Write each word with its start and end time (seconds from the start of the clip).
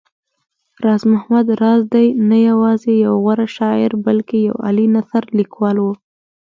راز 0.85 1.03
محمد 1.13 1.47
راز 1.61 1.81
دی 1.93 2.07
نه 2.29 2.37
يوازې 2.49 2.93
يو 3.05 3.13
غوره 3.23 3.47
شاعر 3.57 3.91
بلکې 4.05 4.37
يو 4.49 4.55
عالي 4.65 4.85
نثرليکوال 4.95 5.77
و 5.81 5.85